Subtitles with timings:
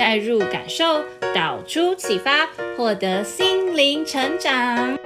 [0.00, 1.04] 带入感受，
[1.34, 4.96] 导出启发，获得心灵成长。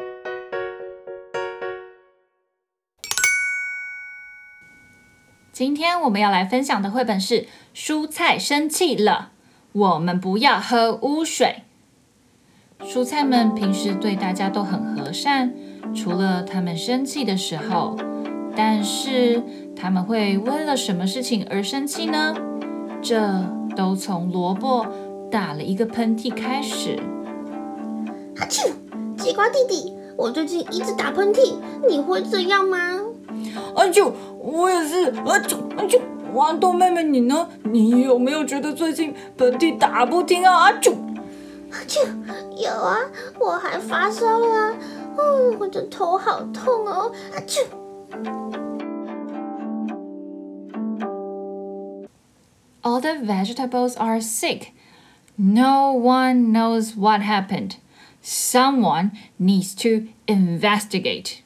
[5.51, 7.43] 今天我们要来分享的绘本是
[7.75, 9.33] 《蔬菜生气了》，
[9.73, 11.65] 我们不要喝污水。
[12.85, 15.53] 蔬菜们平时对大家都很和善，
[15.93, 17.99] 除了他们生气的时候。
[18.55, 19.43] 但是
[19.75, 22.37] 他们会为了什么事情而生气呢？
[23.03, 23.19] 这
[23.77, 24.87] 都从萝卜
[25.31, 26.99] 打了一个喷嚏开始。
[28.39, 28.71] 阿啾！
[29.19, 31.55] 西瓜弟弟，我最近一直打喷嚏，
[31.89, 33.01] 你会这样吗？
[33.75, 35.11] 阿啾，我也是。
[35.25, 36.01] 阿啾，阿啾，
[36.35, 37.49] 豌豆妹妹你呢？
[37.63, 40.67] 你有没有觉得最近喷嚏打不停啊？
[40.67, 40.93] 阿啾。
[41.89, 42.01] 就
[42.57, 42.99] 有啊，
[43.41, 44.73] 我还发烧了啊！
[45.17, 47.11] 哦，我的头好痛哦！
[47.35, 47.63] 啊，就
[52.84, 54.74] All the vegetables are sick.
[55.38, 57.76] No one knows what happened.
[58.22, 61.40] Someone needs to investigate.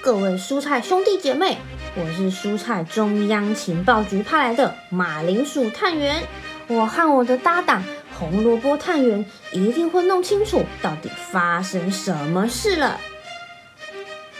[0.00, 1.56] 各位蔬菜兄弟姐妹，
[1.96, 6.22] 我是蔬菜中央情报局派来的马铃薯探员，
[6.68, 7.82] 我和我的搭档。
[8.18, 12.98] 红萝卜探员一定会弄清楚到底发生什么事了。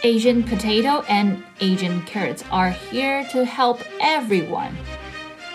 [0.01, 4.71] Asian potato and Asian carrots are here to help everyone。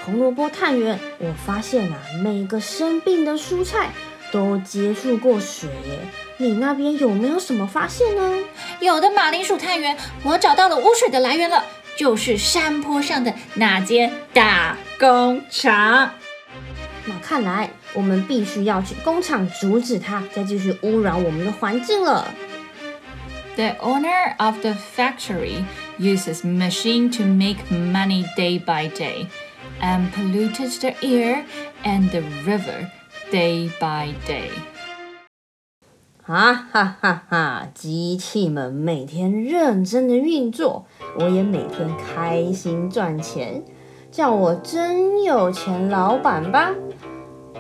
[0.10, 3.90] 红萝卜探员，我发现啊，每个生病的蔬菜
[4.32, 6.00] 都接触过水耶。
[6.38, 8.38] 你那边有没有什么发现呢？
[8.80, 11.64] 有的，马铃薯探员，我找到了污水的来源了，
[11.96, 16.10] 就是山坡上的那间大工厂。
[17.06, 22.28] 那看来我们必须要去工厂阻止它再继续污染我们的环境了。
[23.56, 25.66] The owner of the factory
[26.00, 29.28] uses machine to make money day by day,
[29.82, 31.46] and polluted the air
[31.84, 32.90] and the river
[33.32, 34.50] day by day.
[36.22, 37.68] 哈哈哈哈！
[37.74, 40.86] 机器们每天认真的运作，
[41.18, 43.64] 我也每天开心赚钱。
[44.12, 46.74] 叫我真有钱老板吧！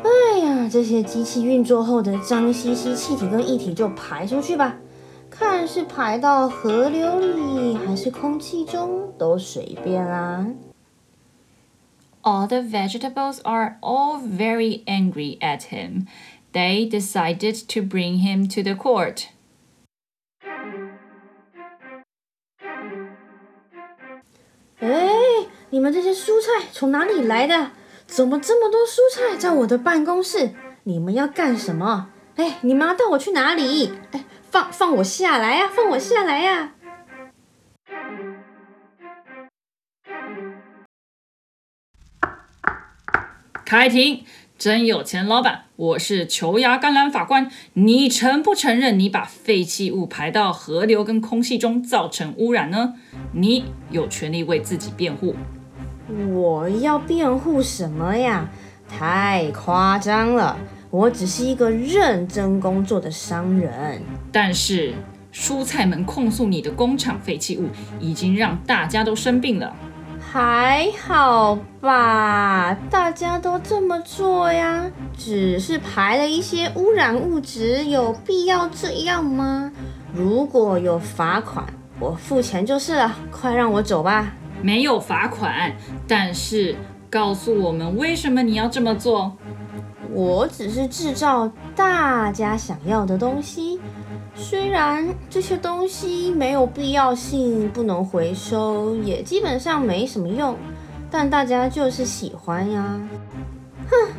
[0.03, 4.78] 哎呀，这些机器运作后的脏兮兮气体跟液体就排出去吧，
[5.30, 10.46] 看是排到河流里还是空气中都随便啦。
[12.24, 16.07] All the vegetables are all very angry at him.
[16.52, 19.28] They decided to bring him to the court.
[24.80, 25.09] 哎。
[25.72, 27.69] 你们这些蔬菜从哪里来的？
[28.07, 30.56] 怎么这么多蔬菜在我的办公室？
[30.86, 32.09] 你们要干什么？
[32.38, 33.94] 哎，你们要带我去哪里？
[34.12, 35.69] 哎，放放我下来呀！
[35.72, 36.74] 放我下来呀！
[43.69, 44.24] 开庭！
[44.57, 47.52] 真有钱老板，我是球牙甘蓝法官。
[47.74, 52.96] 你承不承认你把废弃物排到河流跟空气中造成污染呢？
[53.34, 55.35] 你有权利为自己辩护。
[56.34, 58.50] 我要辩护什么呀？
[58.88, 60.57] 太夸张了！
[60.90, 64.01] 我只是一个认真工作的商人。
[64.31, 64.96] 但是
[65.31, 67.68] 蔬菜们控诉你的工厂废弃物
[68.00, 69.75] 已经让大家都生病了。
[70.31, 74.85] 还好吧，大家都这么做呀，
[75.17, 79.72] 只是排了一些污染物质，有必要这样吗？
[80.13, 81.66] 如果有罚款，
[82.00, 83.16] 我付钱就是了。
[83.31, 84.31] 快让我走吧。
[84.62, 85.74] 没有罚款，
[86.07, 86.75] 但是
[87.09, 89.36] 告诉我们为什么你要这么做？
[90.12, 93.80] 我只是制造大家想要的东西，
[94.39, 100.56] 虽然这些东西没有必要性，不能回收，也基本上没什么用，
[101.12, 103.00] 但大家就是喜欢呀。
[103.89, 104.13] 哼，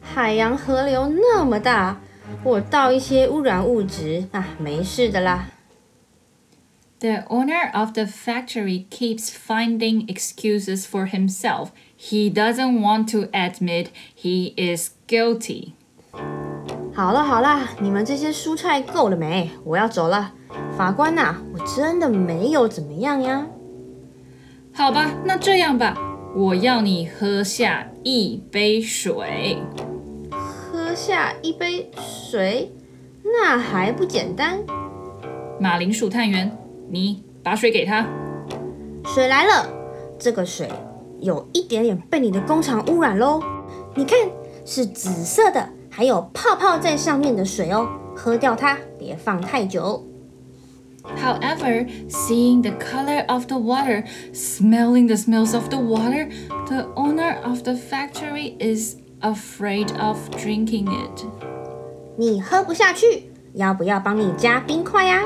[0.00, 2.00] 海洋河流那么大，
[2.42, 5.50] 我倒一些污染物质啊，没事的啦。
[6.98, 11.68] The owner of the factory keeps finding excuses for himself.
[11.98, 13.88] He doesn't want to admit
[14.18, 15.72] he is guilty.
[16.96, 19.50] 好了好了，你们这些蔬菜够了没？
[19.64, 20.32] 我要走了。
[20.78, 23.46] 法官呐、啊，我真的没有怎么样呀。
[24.72, 25.94] 好吧，那这样吧，
[26.34, 29.58] 我要你喝下一杯水。
[30.32, 32.72] 喝下一杯水？
[33.22, 34.60] 那还不简单？
[35.60, 36.56] 马铃薯探员，
[36.88, 38.06] 你把水给他。
[39.04, 39.68] 水来了，
[40.18, 40.70] 这个水
[41.20, 43.42] 有一点点被你的工厂污染喽。
[43.94, 44.18] 你看，
[44.64, 47.88] 是紫色的，还有泡泡在上面的水哦。
[48.14, 50.04] 喝掉它，别放太久。
[51.16, 54.04] However, seeing the color of the water,
[54.34, 56.28] smelling the smells of the water,
[56.66, 61.24] the owner of the factory is afraid of drinking it.
[62.18, 65.22] 你喝不下去，要不要帮你加冰块呀？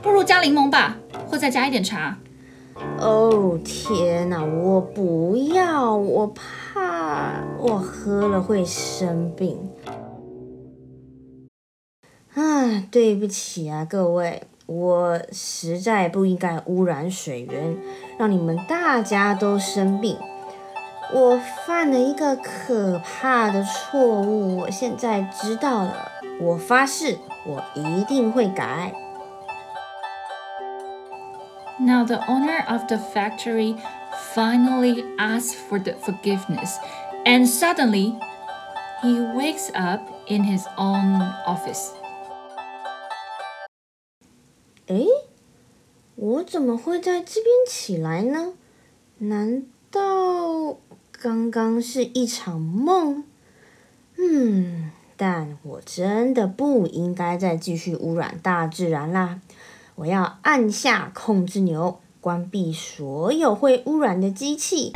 [0.00, 0.98] 不如加柠檬吧，
[1.28, 2.16] 或再加一点茶。
[3.00, 9.58] 哦天哪，我不要，我怕我喝了会生病。
[12.34, 17.76] 啊，对不起啊，各位，我实在不应该污染水源，
[18.18, 20.16] 让你们大家都生病。
[21.12, 28.94] 我犯了一个可怕的错误，我现在知道了，我发誓，我一定会改。
[31.78, 33.76] Now the owner of the factory
[34.34, 36.76] finally asks for the forgiveness,
[37.26, 38.14] and suddenly
[39.02, 41.90] he wakes up in his own office.
[44.92, 45.06] 诶，
[46.16, 48.52] 我怎么会在这边起来呢？
[49.16, 50.76] 难道
[51.10, 53.24] 刚刚是一场梦？
[54.18, 59.40] 嗯，但我真的不应该再继续污染大自然啦。
[59.94, 64.92] 我要按下控制钮，关闭所有会污染的机器。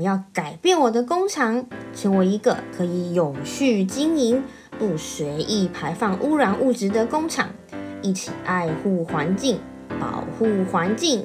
[0.00, 4.42] 我要改变我的工厂，成为一个可以永续经营、
[4.78, 7.50] 不随意排放污染物质的工厂。
[8.00, 9.60] 一起爱护环境，
[10.00, 11.22] 保护环境。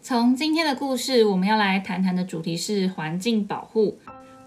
[0.00, 3.98] 从今天的故事，我们要来谈谈的主题是环境保护。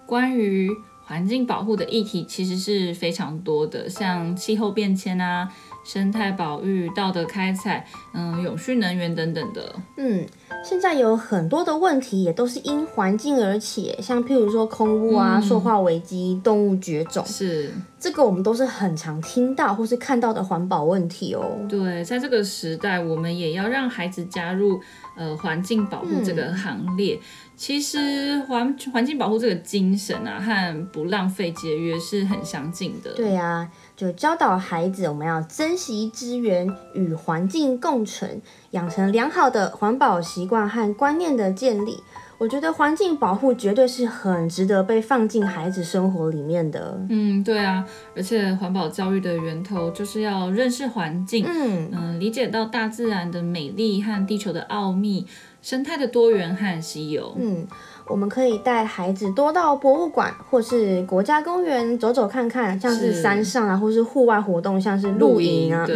[0.05, 0.69] 关于
[1.11, 5.51] 环境保护的议题，其实是非常多的，像气候变迁啊、
[5.83, 9.75] 生态保育、道德开采、嗯、永续能源等等的。
[9.97, 10.25] 嗯。
[10.63, 21.57] 现在有很多的问题也都是因环境而起，像譬如说空污啊、嗯、塑化危机、动物绝种，是这个我们都是很常听到或是看到的环保问题哦。
[21.67, 24.79] 对，在这个时代，我们也要让孩子加入
[25.17, 27.15] 呃环境保护这个行列。
[27.15, 33.13] 嗯、其实环环境保护这个精神啊，和不浪费节约是很相近的。
[33.13, 33.69] 对啊。
[34.01, 42.01] 就教导孩子，我们要珍惜资源，与环境共存，养成良好的环保习惯和观念的建立。
[42.39, 46.99] 我觉得环境保护绝对是很值得被放进孩子生活里面的。
[47.09, 55.27] 嗯，对啊，而且环保教育的源头就是要认识环境，嗯嗯、呃，理解到大自然的美丽和地球的奥秘，
[55.61, 57.37] 生态的多元和稀有。
[57.39, 57.67] 嗯。
[58.11, 65.87] 我们可以带孩子多到博物馆或是国家公园走走看看，像是山上啊，或是户外活动，像是露营啊，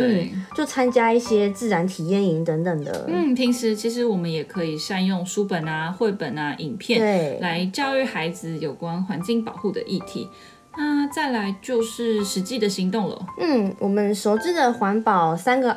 [0.56, 3.06] 就参加一些自然体验营等等的。
[3.10, 10.30] 嗯，平时其实我们也可以善用书本啊、绘本啊、影片，对，来教育孩子有关环境保护的议题。
[10.78, 13.18] 那再来就是实际的行动了。
[13.40, 15.72] 嗯，我们熟知的环保三个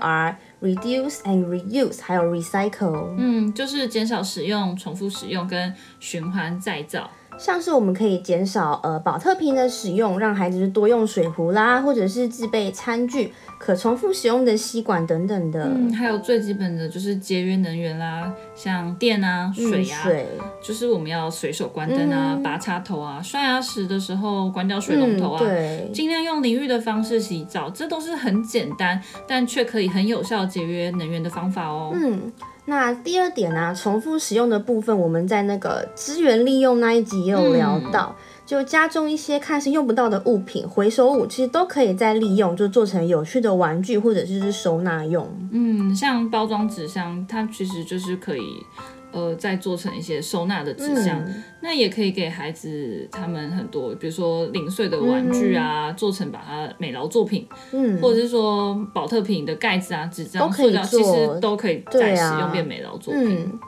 [0.61, 3.15] Reduce and reuse，还有 recycle。
[3.17, 7.11] 嗯，就是减少使用、重复使用跟循环再造。
[7.39, 15.71] 像是我们可以减少呃保特瓶的使用，让孩子多用水壶啦，或者是自备餐具、可重复使用的吸管等等的。
[15.73, 20.27] 嗯，还有最基本的就是节约能源啦，像电啊、水啊，嗯、水
[20.61, 31.93] 就是我们要随手关灯啊、嗯、拔插头啊、刷牙时的时候关掉水龙头啊，嗯、对，尽量用淋浴的方式洗澡，这都是很简单，但却可以很有效节约能源的方法哦。
[31.95, 32.33] 嗯。
[32.69, 45.27] 那第二点呢、啊，重复使用的部分，我们在那个资源利用那一集也有聊到，嗯、就家中一些看似用不到的物品，回收物其实都可以再利用，就做成有趣的玩具或者就是收纳用。
[45.51, 48.63] 嗯，像包装纸箱，它其实就是可以。
[49.13, 63.61] 呃，再做成一些收纳的纸箱，嗯、那也可以给孩子他们很多，比如说零碎的玩具啊，嗯、做成把它美劳作品，嗯，或者是说保特瓶的盖子啊、纸张、塑料，其实都可以再使用变美劳作品、啊嗯。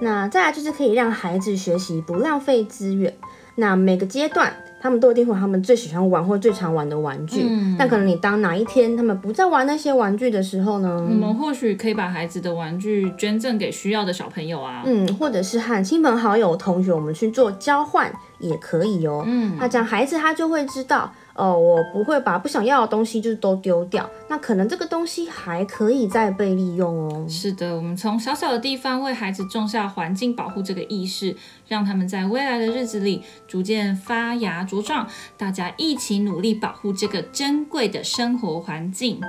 [0.00, 3.14] 那再来就是可以让孩子学习不浪费资源。
[3.56, 4.52] 那每个阶段。
[4.80, 11.06] 他们都一定会有他们最喜欢玩或最常玩的玩具，嗯、但可能你当哪一天他们不再玩那些玩具的时候呢？
[11.08, 19.24] 我们或许可以把孩子的玩具捐赠给需要的小朋友啊，嗯，或者是和亲朋好友、同学我们去做交换也可以哦。
[19.26, 27.26] 嗯，那这样孩子他就会知道哦，我不会把不想要的东西就是都丢掉，那可能这个东西还可以再被利用哦。
[27.28, 31.36] 是的，我们从小小的地方为孩子种下环境保护这个意识，
[31.68, 35.06] 让他们在未来的日子里逐渐发芽茁壮。
[35.36, 39.20] 大家一起努力保护这个珍贵的生活环境。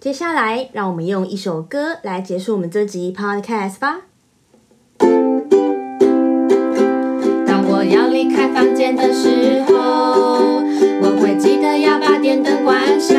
[0.00, 4.06] 接下来，让我们用一首歌来结束我们这集 Podcast 吧。
[8.56, 10.62] 房间的时候，
[11.02, 13.14] 我会记得要把电灯关上。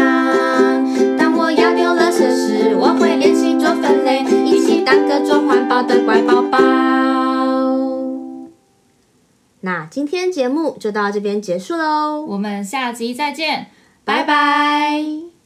[1.16, 6.58] 当我要丢垃圾时，我会练习做分类，一起当个做环保的乖宝宝。
[9.62, 13.68] 那今天节目就到这边结束喽，我们下集再见，
[14.04, 15.37] 拜拜。